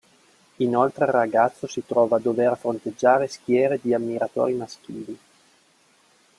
[0.55, 5.15] Inoltre, il ragazzo si trova a dover fronteggiare schiere di ammiratori maschili.